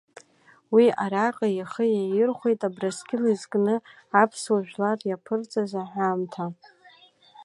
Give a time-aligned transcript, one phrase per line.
[0.73, 3.75] Уи араҟа ихы иаирхәеит Абрыскьыл изкны
[4.21, 6.45] аԥсуа жәлар иаԥырҵаз аҳәамҭа.